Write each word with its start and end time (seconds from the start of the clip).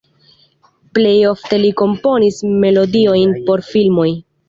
Plej 0.99 1.13
ofte 1.33 1.61
li 1.65 1.71
komponis 1.83 2.43
melodiojn 2.67 3.41
por 3.51 3.69
filmoj. 3.73 4.13